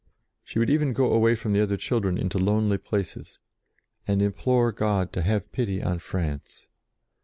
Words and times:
She 0.43 0.57
would 0.57 0.71
even 0.71 0.93
go 0.93 1.13
away 1.13 1.35
from 1.35 1.53
the 1.53 1.61
other 1.61 1.77
children 1.77 2.17
into 2.17 2.39
lonely 2.39 2.79
places, 2.79 3.39
and 4.07 4.19
implore 4.19 4.71
God 4.71 5.13
to 5.13 5.21
have 5.21 5.51
pity 5.51 5.79
on 5.83 5.99
France. 5.99 6.65